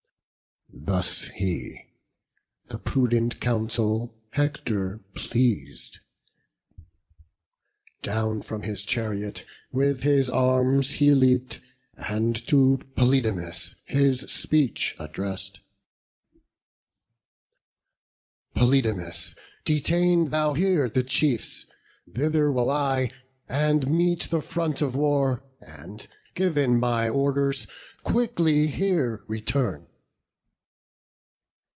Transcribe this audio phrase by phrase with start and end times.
[0.73, 1.79] Thus he:
[2.67, 5.99] the prudent counsel Hector pleas'd;
[8.01, 11.61] Down from his chariot with his arms he leap'd,
[11.97, 15.59] And to Polydamas his speech address'd:
[18.55, 21.65] "Polydamas, detain thou here the chiefs;
[22.11, 23.11] Thither will I,
[23.47, 27.67] and meet the front of war, And, giv'n my orders,
[28.03, 29.87] quickly here return."